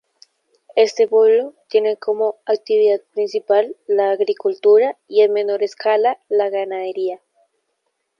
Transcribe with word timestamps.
Este 0.75 1.07
pueblo 1.07 1.53
tiene 1.69 1.95
como 1.95 2.39
actividad 2.47 3.01
principal 3.13 3.75
la 3.85 4.09
agricultura 4.09 4.97
y 5.07 5.21
en 5.21 5.31
menor 5.31 5.61
escala 5.61 6.17
la 6.27 6.49
ganadería. 6.49 7.21